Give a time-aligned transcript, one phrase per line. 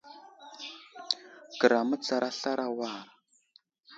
[1.59, 3.05] Kəra a mətsar aslar a war.